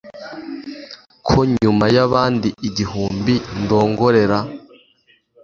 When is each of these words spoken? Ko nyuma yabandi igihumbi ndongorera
Ko 1.27 1.39
nyuma 1.55 1.85
yabandi 1.95 2.49
igihumbi 2.67 3.33
ndongorera 3.61 4.39